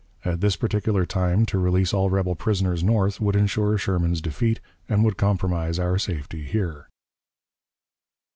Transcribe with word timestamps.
At 0.25 0.41
this 0.41 0.55
particular 0.55 1.05
time 1.05 1.45
to 1.45 1.59
release 1.59 1.93
all 1.93 2.09
rebel 2.09 2.33
prisoners 2.33 2.83
North 2.83 3.21
would 3.21 3.35
insure 3.35 3.77
Sherman's 3.77 4.19
defeat, 4.19 4.59
and 4.89 5.03
would 5.03 5.15
compromise 5.15 5.77
our 5.77 5.99
safety 5.99 6.41
here." 6.41 6.87